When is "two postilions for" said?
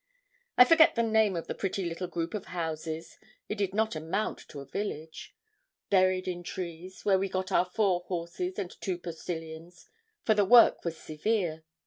8.81-10.33